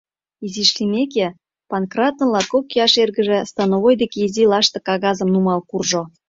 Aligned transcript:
Изиш 0.45 0.71
лиймеке, 0.77 1.27
Панкратын 1.69 2.29
латкок 2.33 2.65
ияш 2.75 2.93
эргыже 3.03 3.37
становой 3.51 3.95
деке 4.01 4.17
изи 4.25 4.43
лаштык 4.51 4.83
кагазым 4.87 5.29
нумал 5.33 5.59
куржо. 5.69 6.01